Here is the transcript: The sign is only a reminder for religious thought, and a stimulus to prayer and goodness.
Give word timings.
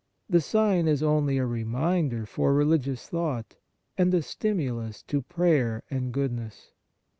The 0.27 0.41
sign 0.41 0.87
is 0.87 1.03
only 1.03 1.37
a 1.37 1.45
reminder 1.45 2.25
for 2.25 2.55
religious 2.55 3.07
thought, 3.07 3.57
and 3.99 4.11
a 4.15 4.23
stimulus 4.23 5.03
to 5.03 5.21
prayer 5.21 5.83
and 5.91 6.11
goodness. 6.11 6.71